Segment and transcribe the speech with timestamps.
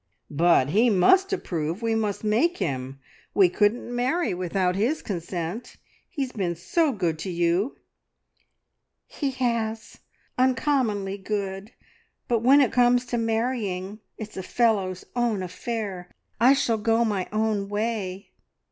[0.31, 2.99] "But he must approve; we must make him.
[3.35, 5.75] We couldn't marry without his consent.
[6.09, 7.77] He's been so good to you!"
[9.05, 9.99] "He has,
[10.39, 11.73] uncommonly good;
[12.27, 16.09] but when it comes to marrying, it's a fellow's own affair.
[16.39, 18.31] I shall go my own way..."